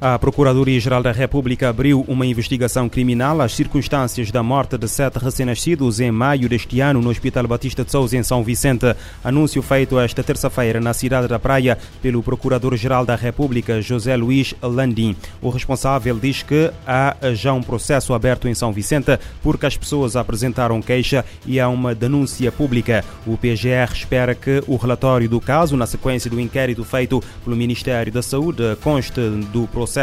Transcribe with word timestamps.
A 0.00 0.18
Procuradoria-Geral 0.18 1.02
da 1.02 1.12
República 1.12 1.68
abriu 1.68 2.04
uma 2.08 2.26
investigação 2.26 2.88
criminal 2.88 3.40
às 3.40 3.54
circunstâncias 3.54 4.30
da 4.30 4.42
morte 4.42 4.76
de 4.76 4.88
sete 4.88 5.18
recém-nascidos 5.18 6.00
em 6.00 6.10
maio 6.10 6.48
deste 6.48 6.80
ano 6.80 7.00
no 7.00 7.10
Hospital 7.10 7.46
Batista 7.46 7.84
de 7.84 7.92
Souza, 7.92 8.16
em 8.16 8.22
São 8.22 8.42
Vicente. 8.42 8.94
Anúncio 9.22 9.62
feito 9.62 9.98
esta 9.98 10.22
terça-feira 10.22 10.80
na 10.80 10.92
cidade 10.92 11.28
da 11.28 11.38
Praia 11.38 11.78
pelo 12.02 12.22
Procurador-Geral 12.22 13.06
da 13.06 13.14
República, 13.14 13.80
José 13.80 14.16
Luís 14.16 14.52
Landim. 14.60 15.16
O 15.40 15.48
responsável 15.48 16.18
diz 16.18 16.42
que 16.42 16.70
há 16.86 17.16
já 17.32 17.52
um 17.52 17.62
processo 17.62 18.12
aberto 18.14 18.48
em 18.48 18.54
São 18.54 18.72
Vicente 18.72 19.16
porque 19.42 19.64
as 19.64 19.76
pessoas 19.76 20.16
apresentaram 20.16 20.82
queixa 20.82 21.24
e 21.46 21.60
há 21.60 21.68
uma 21.68 21.94
denúncia 21.94 22.50
pública. 22.50 23.04
O 23.24 23.38
PGR 23.38 23.92
espera 23.92 24.34
que 24.34 24.62
o 24.66 24.76
relatório 24.76 25.28
do 25.28 25.40
caso, 25.40 25.76
na 25.76 25.86
sequência 25.86 26.28
do 26.28 26.40
inquérito 26.40 26.84
feito 26.84 27.22
pelo 27.44 27.56
Ministério 27.56 28.12
da 28.12 28.22
Saúde, 28.22 28.76
conste 28.82 29.20
do 29.52 29.68
processo 29.68 29.93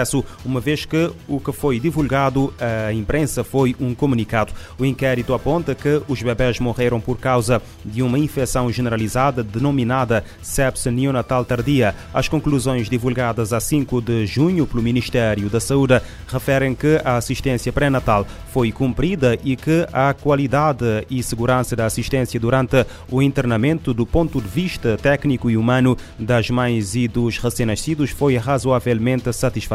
uma 0.46 0.60
vez 0.60 0.86
que 0.86 1.12
o 1.28 1.40
que 1.40 1.52
foi 1.52 1.80
divulgado 1.80 2.54
à 2.60 2.94
imprensa 2.94 3.44
foi 3.44 3.76
um 3.80 3.94
comunicado. 3.94 4.54
O 4.78 4.86
inquérito 4.86 5.34
aponta 5.34 5.76
que 5.76 6.02
os 6.08 6.22
bebés 6.22 6.60
morreram 6.60 7.00
por 7.00 7.18
causa 7.18 7.62
de 7.84 8.02
uma 8.02 8.20
infecção 8.20 8.72
generalizada 8.72 9.44
denominada 9.44 10.24
sepse 10.42 10.90
neonatal 10.90 11.44
tardia. 11.46 11.96
As 12.14 12.28
conclusões 12.28 12.90
divulgadas 12.90 13.54
a 13.54 13.60
5 13.60 14.02
de 14.02 14.26
junho 14.26 14.66
pelo 14.66 14.84
Ministério 14.84 15.50
da 15.50 15.60
Saúde 15.60 16.02
referem 16.28 16.74
que 16.76 17.00
a 17.04 17.18
assistência 17.18 17.72
pré-natal 17.74 18.26
foi 18.52 18.72
cumprida 18.72 19.38
e 19.44 19.56
que 19.56 19.88
a 19.92 20.14
qualidade 20.14 21.06
e 21.10 21.22
segurança 21.24 21.76
da 21.76 21.86
assistência 21.86 22.40
durante 22.40 22.86
o 23.10 23.22
internamento 23.22 23.94
do 23.94 24.06
ponto 24.06 24.42
de 24.42 24.48
vista 24.48 24.98
técnico 24.98 25.50
e 25.50 25.58
humano 25.58 25.98
das 26.20 26.50
mães 26.50 26.96
e 26.96 27.08
dos 27.08 27.38
recém-nascidos 27.38 28.12
foi 28.12 28.38
razoavelmente 28.38 29.32
satisfatória. 29.34 29.71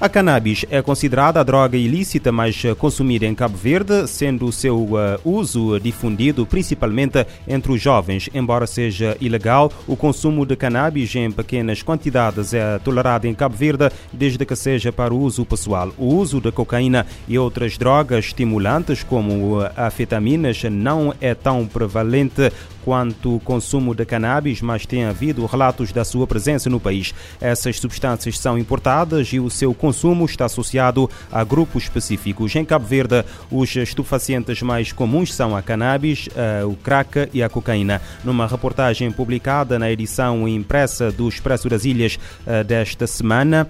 A 0.00 0.08
cannabis 0.08 0.64
é 0.70 0.80
considerada 0.80 1.40
a 1.40 1.42
droga 1.42 1.76
ilícita 1.76 2.32
mais 2.32 2.62
consumida 2.78 3.26
em 3.26 3.34
Cabo 3.34 3.54
Verde, 3.54 4.08
sendo 4.08 4.46
o 4.46 4.52
seu 4.52 4.78
uh, 4.78 5.20
uso 5.22 5.78
difundido 5.78 6.46
principalmente 6.46 7.26
entre 7.46 7.70
os 7.70 7.82
jovens. 7.82 8.30
Embora 8.32 8.66
seja 8.66 9.14
ilegal, 9.20 9.70
o 9.86 9.94
consumo 9.94 10.46
de 10.46 10.56
cannabis 10.56 11.14
em 11.14 11.30
pequenas 11.30 11.82
quantidades 11.82 12.54
é 12.54 12.78
tolerado 12.78 13.26
em 13.26 13.34
Cabo 13.34 13.54
Verde 13.54 13.90
desde 14.10 14.42
que 14.46 14.56
seja 14.56 14.90
para 14.90 15.12
o 15.12 15.20
uso 15.20 15.44
pessoal. 15.44 15.92
O 15.98 16.14
uso 16.14 16.40
de 16.40 16.50
cocaína 16.50 17.06
e 17.28 17.38
outras 17.38 17.76
drogas 17.76 18.24
estimulantes, 18.24 19.02
como 19.02 19.58
afetaminas, 19.76 20.64
não 20.64 21.12
é 21.20 21.34
tão 21.34 21.66
prevalente 21.66 22.50
quanto 22.84 23.36
o 23.36 23.40
consumo 23.40 23.94
de 23.94 24.04
cannabis, 24.04 24.60
mas 24.60 24.86
tem 24.86 25.04
havido 25.04 25.46
relatos 25.46 25.92
da 25.92 26.04
sua 26.04 26.26
presença 26.26 26.68
no 26.70 26.80
país. 26.80 27.14
Essas 27.40 27.78
substâncias 27.78 28.38
são 28.38 28.58
importadas 28.58 29.28
e 29.32 29.40
o 29.40 29.50
seu 29.50 29.72
consumo 29.74 30.24
está 30.24 30.44
associado 30.44 31.08
a 31.30 31.44
grupos 31.44 31.84
específicos. 31.84 32.54
Em 32.54 32.64
Cabo 32.64 32.86
Verde, 32.86 33.24
os 33.50 33.74
estupefacientes 33.76 34.62
mais 34.62 34.92
comuns 34.92 35.34
são 35.34 35.56
a 35.56 35.62
cannabis, 35.62 36.28
o 36.66 36.76
crack 36.76 37.28
e 37.32 37.42
a 37.42 37.48
cocaína. 37.48 38.00
Numa 38.24 38.46
reportagem 38.46 39.10
publicada 39.10 39.78
na 39.78 39.90
edição 39.90 40.48
impressa 40.48 41.10
do 41.10 41.28
Expresso 41.28 41.68
das 41.68 41.84
Ilhas 41.84 42.18
desta 42.66 43.06
semana, 43.06 43.68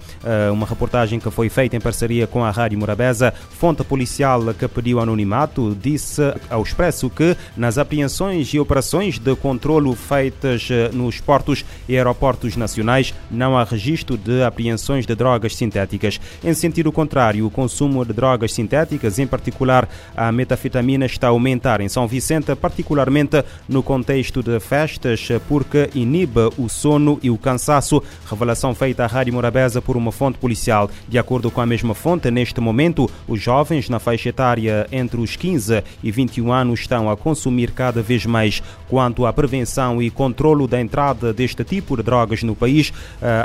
uma 0.51 0.65
reportagem 0.65 1.19
que 1.19 1.29
foi 1.29 1.49
feita 1.49 1.75
em 1.75 1.79
parceria 1.79 2.27
com 2.27 2.43
a 2.43 2.51
Rádio 2.51 2.79
Morabeza, 2.79 3.33
fonte 3.51 3.83
policial 3.83 4.41
que 4.53 4.67
pediu 4.67 4.99
anonimato 4.99 5.77
disse 5.79 6.21
ao 6.49 6.61
Expresso 6.61 7.09
que 7.09 7.35
nas 7.55 7.77
apreensões 7.77 8.53
e 8.53 8.59
operações 8.59 9.10
de 9.19 9.35
controlo 9.35 9.95
feitas 9.95 10.69
nos 10.93 11.19
portos 11.19 11.65
e 11.87 11.95
aeroportos 11.95 12.55
nacionais, 12.55 13.13
não 13.29 13.57
há 13.57 13.63
registro 13.63 14.17
de 14.17 14.43
apreensões 14.43 15.05
de 15.05 15.15
drogas 15.15 15.55
sintéticas. 15.55 16.19
Em 16.43 16.53
sentido 16.53 16.91
contrário, 16.91 17.45
o 17.45 17.51
consumo 17.51 18.05
de 18.05 18.13
drogas 18.13 18.53
sintéticas, 18.53 19.19
em 19.19 19.27
particular 19.27 19.87
a 20.15 20.31
metafetamina, 20.31 21.05
está 21.05 21.27
a 21.27 21.29
aumentar 21.31 21.81
em 21.81 21.89
São 21.89 22.07
Vicente, 22.07 22.55
particularmente 22.55 23.43
no 23.67 23.83
contexto 23.83 24.41
de 24.43 24.59
festas, 24.59 25.27
porque 25.47 25.89
inibe 25.93 26.49
o 26.57 26.69
sono 26.69 27.19
e 27.21 27.29
o 27.29 27.37
cansaço. 27.37 28.01
Revelação 28.29 28.73
feita 28.73 29.03
à 29.03 29.07
Rádio 29.07 29.33
Morabeza 29.33 29.81
por 29.81 29.97
uma 29.97 30.11
fonte 30.11 30.37
policial. 30.37 30.89
De 31.07 31.17
acordo 31.17 31.51
com 31.51 31.61
a 31.61 31.65
mesma 31.65 31.93
fonte, 31.93 32.29
neste 32.31 32.59
momento, 32.59 33.09
os 33.27 33.41
jovens 33.41 33.89
na 33.89 33.99
faixa 33.99 34.29
etária 34.29 34.87
entre 34.91 35.19
os 35.19 35.35
15 35.35 35.83
e 36.03 36.11
21 36.11 36.51
anos 36.51 36.81
estão 36.81 37.09
a 37.09 37.17
consumir 37.17 37.71
cada 37.71 38.01
vez 38.01 38.25
mais 38.25 38.61
quanto 38.91 39.25
à 39.25 39.31
prevenção 39.31 40.01
e 40.01 40.11
controlo 40.11 40.67
da 40.67 40.81
entrada 40.81 41.31
deste 41.31 41.63
tipo 41.63 41.95
de 41.95 42.03
drogas 42.03 42.43
no 42.43 42.53
país. 42.53 42.91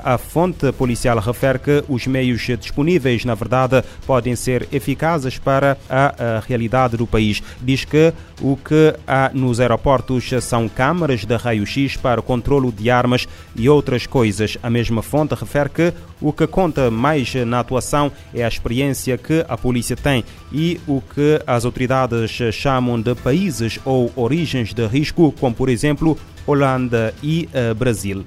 A 0.03 0.19
fonte 0.19 0.73
policial 0.73 1.21
refere 1.21 1.61
que 1.61 1.85
os 1.89 2.05
meios 2.09 2.43
disponíveis, 2.59 3.25
na 3.25 3.37
verdade, 3.37 3.85
podem 4.05 4.35
ser 4.35 4.67
eficazes 4.73 5.39
para 5.39 5.79
a 5.89 6.43
realidade 6.45 6.97
do 6.97 7.07
país. 7.07 7.41
Diz 7.63 7.85
que 7.85 8.13
o 8.43 8.57
que 8.57 8.93
há 9.07 9.31
nos 9.33 9.61
aeroportos 9.61 10.29
são 10.43 10.69
câmaras 10.69 11.25
de 11.25 11.37
raio-x 11.37 11.97
para 11.97 12.21
controlo 12.21 12.73
de 12.73 12.91
armas 12.91 13.29
e 13.55 13.69
outras 13.69 14.05
coisas. 14.05 14.59
A 14.65 14.69
mesma 14.69 15.01
fonte 15.01 15.37
refere 15.37 15.69
que 15.69 15.95
o 16.21 16.33
que 16.33 16.47
conta 16.47 16.91
mais 16.91 17.35
na 17.35 17.61
atuação 17.61 18.11
é 18.35 18.45
a 18.45 18.49
experiência 18.49 19.19
que 19.19 19.45
a 19.49 19.57
polícia 19.57 19.97
tem 19.97 20.25
e 20.53 20.81
o 20.87 21.01
que 21.01 21.41
as 21.47 21.65
autoridades 21.65 22.31
chamam 22.53 23.01
de 23.01 23.15
países 23.15 23.79
ou 23.85 24.13
origens 24.17 24.73
de 24.73 24.87
risco, 24.87 25.33
como 25.33 25.55
por 25.55 25.69
exemplo 25.69 26.19
Holanda 26.47 27.13
e 27.23 27.49
uh, 27.53 27.75
Brasil. 27.75 28.25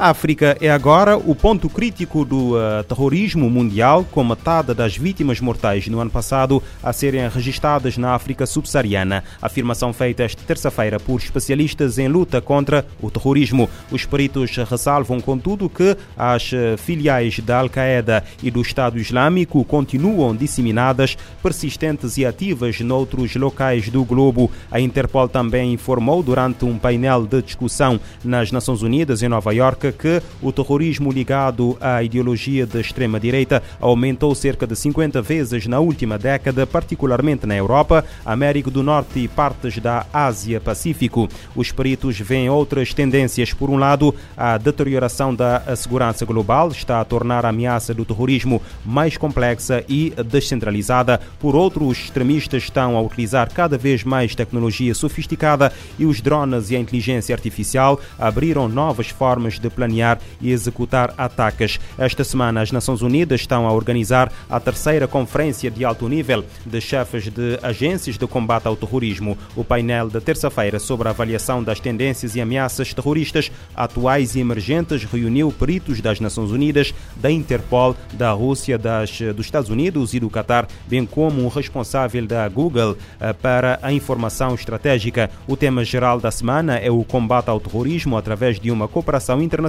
A 0.00 0.10
África 0.10 0.56
é 0.60 0.70
agora 0.70 1.18
o 1.18 1.34
ponto 1.34 1.68
crítico 1.68 2.24
do 2.24 2.54
uh, 2.54 2.84
terrorismo 2.84 3.50
mundial, 3.50 4.06
com 4.08 4.22
metade 4.22 4.72
das 4.72 4.96
vítimas 4.96 5.40
mortais 5.40 5.88
no 5.88 5.98
ano 5.98 6.08
passado 6.08 6.62
a 6.80 6.92
serem 6.92 7.28
registradas 7.28 7.98
na 7.98 8.14
África 8.14 8.46
subsaariana. 8.46 9.24
Afirmação 9.42 9.92
feita 9.92 10.22
esta 10.22 10.40
terça-feira 10.46 11.00
por 11.00 11.18
especialistas 11.18 11.98
em 11.98 12.06
luta 12.06 12.40
contra 12.40 12.86
o 13.02 13.10
terrorismo. 13.10 13.68
Os 13.90 14.06
peritos 14.06 14.56
ressalvam, 14.56 15.20
contudo, 15.20 15.68
que 15.68 15.96
as 16.16 16.52
filiais 16.76 17.40
da 17.40 17.58
Al-Qaeda 17.58 18.22
e 18.40 18.52
do 18.52 18.62
Estado 18.62 19.00
Islâmico 19.00 19.64
continuam 19.64 20.36
disseminadas, 20.36 21.18
persistentes 21.42 22.16
e 22.18 22.24
ativas 22.24 22.78
noutros 22.80 23.34
locais 23.34 23.88
do 23.88 24.04
globo. 24.04 24.48
A 24.70 24.78
Interpol 24.78 25.28
também 25.28 25.72
informou 25.72 26.22
durante 26.22 26.64
um 26.64 26.78
painel 26.78 27.26
de 27.26 27.42
discussão 27.42 27.98
nas 28.22 28.52
Nações 28.52 28.82
Unidas 28.82 29.24
em 29.24 29.28
Nova 29.28 29.52
York 29.52 29.87
que 29.92 30.22
o 30.42 30.52
terrorismo 30.52 31.10
ligado 31.10 31.76
à 31.80 32.02
ideologia 32.02 32.66
da 32.66 32.80
extrema-direita 32.80 33.62
aumentou 33.80 34.34
cerca 34.34 34.66
de 34.66 34.76
50 34.76 35.20
vezes 35.22 35.66
na 35.66 35.80
última 35.80 36.18
década, 36.18 36.66
particularmente 36.66 37.46
na 37.46 37.56
Europa, 37.56 38.04
América 38.24 38.70
do 38.70 38.82
Norte 38.82 39.20
e 39.20 39.28
partes 39.28 39.78
da 39.78 40.06
Ásia-Pacífico. 40.12 41.28
Os 41.54 41.72
peritos 41.72 42.18
veem 42.18 42.48
outras 42.50 42.92
tendências. 42.94 43.52
Por 43.52 43.70
um 43.70 43.76
lado, 43.76 44.14
a 44.36 44.58
deterioração 44.58 45.34
da 45.34 45.76
segurança 45.76 46.24
global 46.24 46.68
está 46.70 47.00
a 47.00 47.04
tornar 47.04 47.44
a 47.44 47.48
ameaça 47.48 47.94
do 47.94 48.04
terrorismo 48.04 48.62
mais 48.84 49.16
complexa 49.16 49.84
e 49.88 50.12
descentralizada. 50.26 51.20
Por 51.38 51.54
outro, 51.54 51.86
os 51.86 51.98
extremistas 51.98 52.64
estão 52.64 52.96
a 52.96 53.00
utilizar 53.00 53.52
cada 53.52 53.78
vez 53.78 54.04
mais 54.04 54.34
tecnologia 54.34 54.94
sofisticada 54.94 55.72
e 55.98 56.06
os 56.06 56.20
drones 56.20 56.70
e 56.70 56.76
a 56.76 56.78
inteligência 56.78 57.34
artificial 57.34 58.00
abriram 58.18 58.68
novas 58.68 59.08
formas 59.08 59.58
de 59.58 59.70
planear 59.78 60.18
e 60.40 60.50
executar 60.50 61.14
ataques. 61.16 61.78
Esta 61.96 62.24
semana, 62.24 62.60
as 62.60 62.72
Nações 62.72 63.00
Unidas 63.00 63.42
estão 63.42 63.64
a 63.64 63.72
organizar 63.72 64.32
a 64.50 64.58
terceira 64.58 65.06
conferência 65.06 65.70
de 65.70 65.84
alto 65.84 66.08
nível 66.08 66.44
de 66.66 66.80
chefes 66.80 67.28
de 67.30 67.60
agências 67.62 68.18
de 68.18 68.26
combate 68.26 68.66
ao 68.66 68.76
terrorismo. 68.76 69.38
O 69.54 69.62
painel 69.62 70.08
de 70.08 70.20
terça-feira 70.20 70.80
sobre 70.80 71.06
a 71.06 71.12
avaliação 71.12 71.62
das 71.62 71.78
tendências 71.78 72.34
e 72.34 72.40
ameaças 72.40 72.92
terroristas 72.92 73.52
atuais 73.76 74.34
e 74.34 74.40
emergentes 74.40 75.04
reuniu 75.04 75.52
peritos 75.52 76.00
das 76.00 76.18
Nações 76.18 76.50
Unidas, 76.50 76.92
da 77.14 77.30
Interpol, 77.30 77.94
da 78.14 78.32
Rússia, 78.32 78.76
das, 78.76 79.20
dos 79.36 79.46
Estados 79.46 79.70
Unidos 79.70 80.12
e 80.12 80.18
do 80.18 80.28
Catar, 80.28 80.66
bem 80.88 81.06
como 81.06 81.44
um 81.44 81.48
responsável 81.48 82.26
da 82.26 82.48
Google 82.48 82.96
para 83.40 83.78
a 83.80 83.92
informação 83.92 84.56
estratégica. 84.56 85.30
O 85.46 85.56
tema 85.56 85.84
geral 85.84 86.18
da 86.18 86.32
semana 86.32 86.78
é 86.78 86.90
o 86.90 87.04
combate 87.04 87.48
ao 87.48 87.60
terrorismo 87.60 88.16
através 88.16 88.58
de 88.58 88.72
uma 88.72 88.88
cooperação 88.88 89.40
internacional 89.40 89.67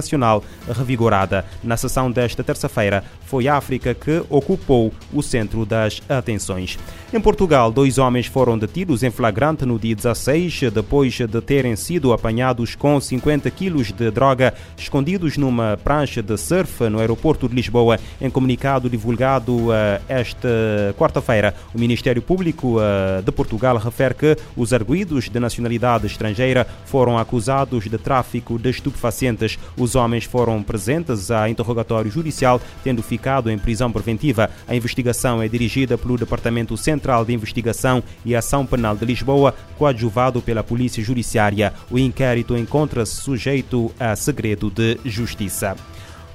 revigorada. 0.68 1.44
Na 1.62 1.76
sessão 1.76 2.10
desta 2.10 2.42
terça-feira, 2.42 3.04
foi 3.24 3.46
a 3.46 3.56
África 3.56 3.94
que 3.94 4.22
ocupou 4.28 4.92
o 5.12 5.22
centro 5.22 5.64
das 5.64 6.00
atenções. 6.08 6.78
Em 7.12 7.20
Portugal, 7.20 7.72
dois 7.72 7.98
homens 7.98 8.26
foram 8.26 8.58
detidos 8.58 9.02
em 9.02 9.10
flagrante 9.10 9.66
no 9.66 9.78
dia 9.78 9.94
16, 9.94 10.70
depois 10.72 11.14
de 11.14 11.40
terem 11.40 11.74
sido 11.76 12.12
apanhados 12.12 12.74
com 12.74 13.00
50 13.00 13.50
quilos 13.50 13.92
de 13.92 14.10
droga 14.10 14.54
escondidos 14.76 15.36
numa 15.36 15.78
prancha 15.82 16.22
de 16.22 16.36
surf 16.36 16.88
no 16.88 16.98
aeroporto 16.98 17.48
de 17.48 17.54
Lisboa. 17.54 17.98
Em 18.20 18.30
comunicado 18.30 18.88
divulgado 18.88 19.68
uh, 19.68 19.72
esta 20.08 20.48
quarta-feira, 20.96 21.54
o 21.74 21.78
Ministério 21.78 22.22
Público 22.22 22.78
uh, 22.78 23.22
de 23.24 23.32
Portugal 23.32 23.76
refere 23.76 24.14
que 24.14 24.36
os 24.56 24.72
arguídos 24.72 25.28
de 25.28 25.40
nacionalidade 25.40 26.06
estrangeira 26.06 26.66
foram 26.84 27.18
acusados 27.18 27.84
de 27.88 27.98
tráfico 27.98 28.58
de 28.58 28.70
estupefacientes. 28.70 29.58
Os 29.76 29.89
Os 29.90 29.96
homens 29.96 30.22
foram 30.22 30.62
presentes 30.62 31.32
a 31.32 31.50
interrogatório 31.50 32.08
judicial, 32.08 32.60
tendo 32.84 33.02
ficado 33.02 33.50
em 33.50 33.58
prisão 33.58 33.90
preventiva. 33.90 34.48
A 34.68 34.76
investigação 34.76 35.42
é 35.42 35.48
dirigida 35.48 35.98
pelo 35.98 36.16
Departamento 36.16 36.76
Central 36.76 37.24
de 37.24 37.32
Investigação 37.32 38.00
e 38.24 38.36
Ação 38.36 38.64
Penal 38.64 38.94
de 38.94 39.04
Lisboa, 39.04 39.52
coadjuvado 39.76 40.40
pela 40.40 40.62
Polícia 40.62 41.02
Judiciária. 41.02 41.74
O 41.90 41.98
inquérito 41.98 42.56
encontra-se 42.56 43.16
sujeito 43.16 43.90
a 43.98 44.14
segredo 44.14 44.70
de 44.70 44.96
justiça. 45.04 45.76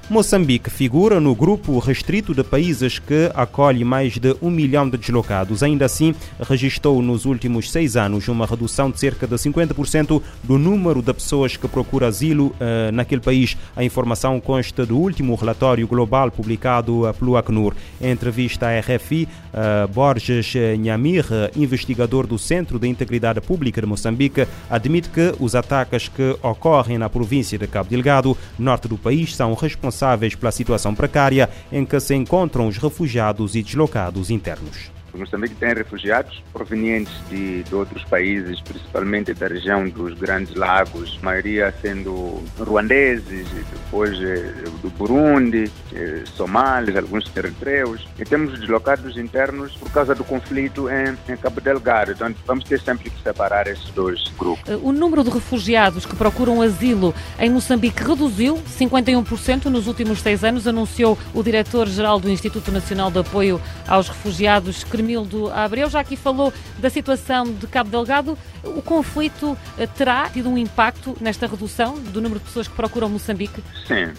Moçambique 0.08 0.70
figura 0.70 1.18
no 1.18 1.34
grupo 1.34 1.80
restrito 1.80 2.32
de 2.32 2.44
países 2.44 3.00
que 3.00 3.28
acolhe 3.34 3.82
mais 3.82 4.16
de 4.16 4.36
um 4.40 4.48
milhão 4.48 4.88
de 4.88 4.96
deslocados. 4.96 5.64
Ainda 5.64 5.84
assim, 5.84 6.14
registrou 6.40 7.02
nos 7.02 7.24
últimos 7.24 7.72
seis 7.72 7.96
anos 7.96 8.28
uma 8.28 8.46
redução 8.46 8.88
de 8.88 9.00
cerca 9.00 9.26
de 9.26 9.34
50% 9.34 10.22
do 10.44 10.58
número 10.58 11.02
de 11.02 11.12
pessoas 11.12 11.56
que 11.56 11.66
procuram 11.66 12.06
asilo 12.06 12.54
uh, 12.54 12.92
naquele 12.92 13.20
país. 13.20 13.56
A 13.74 13.82
informação 13.82 14.38
consta 14.38 14.86
do 14.86 14.96
último 14.96 15.34
relatório 15.34 15.88
global 15.88 16.30
publicado 16.30 17.02
pelo 17.18 17.36
Acnur. 17.36 17.74
Em 18.00 18.12
entrevista 18.12 18.68
à 18.68 18.78
RFI, 18.78 19.26
uh, 19.52 19.88
Borges 19.88 20.54
Nhamir, 20.78 21.26
investigador 21.56 22.28
do 22.28 22.38
Centro 22.38 22.78
de 22.78 22.86
Integridade 22.86 23.40
Pública 23.40 23.80
de 23.80 23.88
Moçambique, 23.88 24.46
admite 24.70 25.08
que 25.08 25.34
os 25.40 25.56
ataques 25.56 26.06
que 26.06 26.36
ocorrem 26.44 26.96
na 26.96 27.10
província 27.10 27.58
de 27.58 27.66
Cabo 27.66 27.90
Delgado, 27.90 28.38
norte 28.56 28.86
do 28.86 28.96
país, 28.96 29.34
são 29.34 29.52
responsáveis 29.54 29.95
responsáveis 29.96 30.34
pela 30.34 30.52
situação 30.52 30.94
precária 30.94 31.48
em 31.72 31.84
que 31.84 31.98
se 31.98 32.14
encontram 32.14 32.68
os 32.68 32.76
refugiados 32.76 33.54
e 33.54 33.62
deslocados 33.62 34.30
internos. 34.30 34.95
Moçambique 35.16 35.54
tem 35.54 35.74
refugiados 35.74 36.42
provenientes 36.52 37.12
de, 37.28 37.62
de, 37.62 37.74
outros 37.74 38.04
países, 38.04 38.60
principalmente 38.60 39.34
da 39.34 39.46
região 39.46 39.88
dos 39.88 40.14
Grandes 40.18 40.54
Lagos, 40.54 41.18
maioria 41.22 41.74
sendo 41.80 42.42
ruandeses, 42.58 43.46
depois 43.72 44.20
eh, 44.20 44.52
do 44.82 44.90
Burundi, 44.90 45.70
eh, 45.94 46.22
somalis, 46.24 46.96
alguns 46.96 47.30
eritreus. 47.36 48.06
E 48.18 48.24
temos 48.24 48.58
deslocados 48.58 49.16
internos 49.16 49.76
por 49.76 49.90
causa 49.90 50.14
do 50.14 50.24
conflito 50.24 50.88
em, 50.88 51.32
em 51.32 51.36
Cabo 51.36 51.60
Delgado. 51.60 52.12
Então 52.12 52.34
vamos 52.46 52.64
ter 52.64 52.80
sempre 52.80 53.10
que 53.10 53.22
separar 53.22 53.66
esses 53.66 53.90
dois 53.90 54.32
grupos. 54.38 54.62
O 54.82 54.92
número 54.92 55.22
de 55.22 55.30
refugiados 55.30 56.06
que 56.06 56.16
procuram 56.16 56.62
asilo 56.62 57.14
em 57.38 57.50
Moçambique 57.50 58.02
reduziu 58.02 58.58
51% 58.78 59.66
nos 59.66 59.86
últimos 59.86 60.20
seis 60.20 60.44
anos, 60.44 60.66
anunciou 60.66 61.18
o 61.34 61.42
diretor-geral 61.42 62.18
do 62.18 62.30
Instituto 62.30 62.70
Nacional 62.70 63.10
de 63.10 63.18
Apoio 63.18 63.60
aos 63.86 64.08
Refugiados, 64.08 64.84
Cremildo 65.06 65.50
Abreu. 65.52 65.88
Já 65.88 66.00
aqui 66.00 66.16
falou 66.16 66.52
da 66.78 66.90
situação 66.90 67.44
de 67.44 67.66
Cabo 67.68 67.90
Delgado. 67.90 68.36
O 68.64 68.82
conflito 68.82 69.56
eh, 69.78 69.86
terá 69.86 70.28
tido 70.28 70.48
um 70.50 70.58
impacto 70.58 71.16
nesta 71.20 71.46
redução 71.46 71.94
do 71.94 72.20
número 72.20 72.40
de 72.40 72.46
pessoas 72.46 72.66
que 72.66 72.74
procuram 72.74 73.08
Moçambique? 73.08 73.62
Sim, 73.86 74.12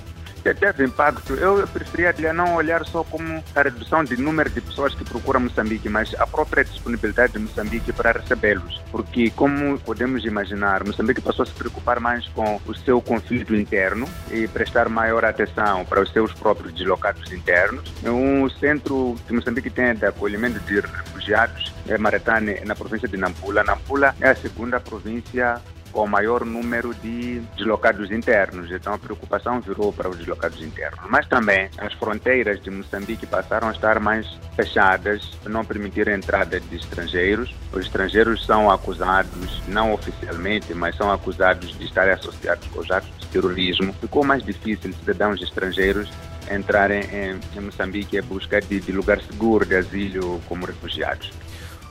teve 0.53 0.85
impacto. 0.85 1.33
Eu 1.33 1.67
preferia 1.67 2.13
não 2.33 2.55
olhar 2.55 2.85
só 2.85 3.03
como 3.03 3.43
a 3.55 3.61
redução 3.61 4.03
de 4.03 4.17
número 4.17 4.49
de 4.49 4.61
pessoas 4.61 4.93
que 4.93 5.03
procuram 5.03 5.41
Moçambique, 5.41 5.89
mas 5.89 6.13
a 6.15 6.25
própria 6.25 6.63
disponibilidade 6.63 7.33
de 7.33 7.39
Moçambique 7.39 7.93
para 7.93 8.11
recebê-los. 8.11 8.81
Porque, 8.91 9.29
como 9.31 9.77
podemos 9.79 10.25
imaginar, 10.25 10.83
Moçambique 10.85 11.21
passou 11.21 11.43
a 11.43 11.45
se 11.45 11.53
preocupar 11.53 11.99
mais 11.99 12.27
com 12.29 12.59
o 12.65 12.75
seu 12.75 13.01
conflito 13.01 13.55
interno 13.55 14.07
e 14.31 14.47
prestar 14.47 14.89
maior 14.89 15.25
atenção 15.25 15.85
para 15.85 16.01
os 16.01 16.11
seus 16.11 16.33
próprios 16.33 16.73
deslocados 16.73 17.31
internos. 17.31 17.93
O 18.03 18.49
centro 18.49 19.15
que 19.27 19.33
Moçambique 19.33 19.69
tem 19.69 19.95
de 19.95 20.05
acolhimento 20.05 20.59
de 20.59 20.79
refugiados 20.79 21.73
é 21.87 21.97
Maratane, 21.97 22.59
na 22.65 22.75
província 22.75 23.07
de 23.07 23.17
Nampula. 23.17 23.63
Nampula 23.63 24.15
é 24.19 24.29
a 24.29 24.35
segunda 24.35 24.79
província 24.79 25.61
com 25.91 26.07
maior 26.07 26.45
número 26.45 26.93
de 26.95 27.39
deslocados 27.55 28.11
internos. 28.11 28.71
Então 28.71 28.93
a 28.93 28.97
preocupação 28.97 29.61
virou 29.61 29.91
para 29.91 30.09
os 30.09 30.17
deslocados 30.17 30.61
internos. 30.61 30.99
Mas 31.09 31.27
também 31.27 31.69
as 31.77 31.93
fronteiras 31.93 32.61
de 32.61 32.69
Moçambique 32.69 33.25
passaram 33.25 33.69
a 33.69 33.71
estar 33.71 33.99
mais 33.99 34.27
fechadas, 34.55 35.37
não 35.45 35.63
permitir 35.63 36.09
a 36.09 36.15
entrada 36.15 36.59
de 36.59 36.75
estrangeiros. 36.75 37.53
Os 37.71 37.85
estrangeiros 37.85 38.45
são 38.45 38.69
acusados, 38.69 39.61
não 39.67 39.93
oficialmente, 39.93 40.73
mas 40.73 40.95
são 40.95 41.11
acusados 41.11 41.77
de 41.77 41.85
estarem 41.85 42.13
associados 42.13 42.67
com 42.67 42.79
os 42.79 42.91
atos 42.91 43.09
de 43.19 43.27
terrorismo. 43.27 43.93
Ficou 43.99 44.23
mais 44.23 44.43
difícil 44.43 44.93
cidadãos 44.93 45.41
estrangeiros 45.41 46.09
entrarem 46.51 47.01
em, 47.11 47.39
em 47.57 47.61
Moçambique 47.61 48.17
em 48.17 48.21
busca 48.21 48.61
de, 48.61 48.79
de 48.79 48.91
lugar 48.91 49.21
seguro 49.21 49.65
de 49.65 49.75
asilo 49.75 50.41
como 50.47 50.65
refugiados. 50.65 51.31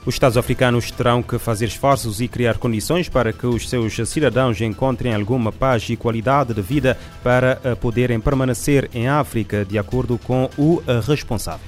Os 0.05 0.15
Estados 0.15 0.37
africanos 0.37 0.89
terão 0.89 1.21
que 1.21 1.37
fazer 1.37 1.65
esforços 1.65 2.21
e 2.21 2.27
criar 2.27 2.57
condições 2.57 3.09
para 3.09 3.33
que 3.33 3.45
os 3.45 3.69
seus 3.69 3.93
cidadãos 4.07 4.59
encontrem 4.61 5.13
alguma 5.13 5.51
paz 5.51 5.89
e 5.89 5.97
qualidade 5.97 6.53
de 6.53 6.61
vida 6.61 6.97
para 7.21 7.59
eh, 7.63 7.75
poderem 7.75 8.19
permanecer 8.19 8.89
em 8.93 9.07
África, 9.07 9.65
de 9.65 9.77
acordo 9.77 10.17
com 10.17 10.49
o 10.57 10.81
eh, 10.87 11.01
responsável. 11.05 11.67